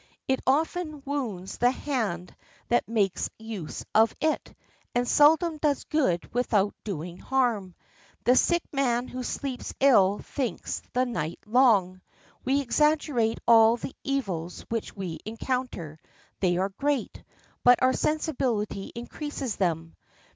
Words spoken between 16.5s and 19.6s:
are great, but our sensibility increases